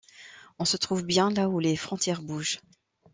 [0.57, 2.59] On se trouve bien là où les frontières bougent.